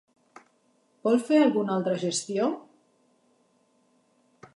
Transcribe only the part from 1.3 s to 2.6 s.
alguna altra gestió?